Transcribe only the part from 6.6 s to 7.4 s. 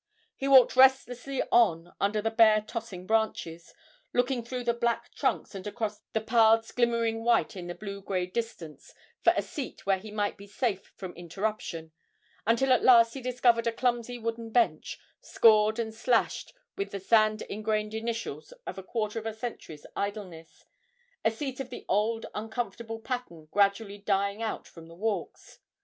glimmering